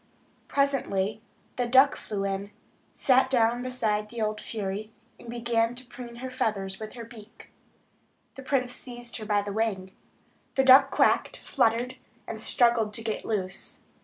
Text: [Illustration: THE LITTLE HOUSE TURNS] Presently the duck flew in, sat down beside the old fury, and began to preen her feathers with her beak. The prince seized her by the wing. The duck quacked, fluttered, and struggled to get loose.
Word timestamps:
[Illustration: 0.49 0.49
THE 0.49 0.55
LITTLE 0.55 0.55
HOUSE 0.55 0.71
TURNS] 0.71 0.87
Presently 0.87 1.21
the 1.65 1.69
duck 1.71 1.95
flew 1.95 2.25
in, 2.25 2.51
sat 2.91 3.29
down 3.29 3.61
beside 3.61 4.09
the 4.09 4.19
old 4.19 4.41
fury, 4.41 4.91
and 5.19 5.29
began 5.29 5.75
to 5.75 5.85
preen 5.85 6.15
her 6.15 6.31
feathers 6.31 6.79
with 6.79 6.93
her 6.93 7.05
beak. 7.05 7.51
The 8.33 8.41
prince 8.41 8.73
seized 8.73 9.17
her 9.17 9.25
by 9.25 9.43
the 9.43 9.53
wing. 9.53 9.91
The 10.55 10.63
duck 10.63 10.89
quacked, 10.89 11.37
fluttered, 11.37 11.97
and 12.27 12.41
struggled 12.41 12.95
to 12.95 13.03
get 13.03 13.25
loose. 13.25 13.81